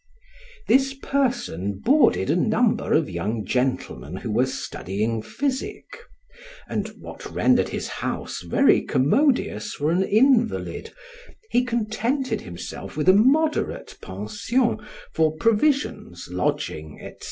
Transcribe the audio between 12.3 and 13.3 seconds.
himself with a